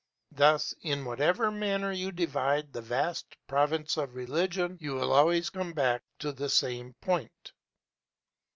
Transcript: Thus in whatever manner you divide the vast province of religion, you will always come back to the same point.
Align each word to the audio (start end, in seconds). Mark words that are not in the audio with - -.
Thus 0.31 0.73
in 0.81 1.05
whatever 1.05 1.51
manner 1.51 1.91
you 1.91 2.11
divide 2.11 2.73
the 2.73 2.81
vast 2.81 3.37
province 3.45 3.97
of 3.97 4.15
religion, 4.15 4.79
you 4.81 4.95
will 4.95 5.11
always 5.11 5.51
come 5.51 5.73
back 5.73 6.01
to 6.17 6.31
the 6.31 6.49
same 6.49 6.95
point. 7.01 7.51